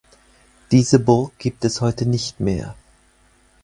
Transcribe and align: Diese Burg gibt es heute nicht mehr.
Diese 0.71 0.97
Burg 0.97 1.37
gibt 1.37 1.63
es 1.63 1.79
heute 1.79 2.07
nicht 2.07 2.39
mehr. 2.39 2.73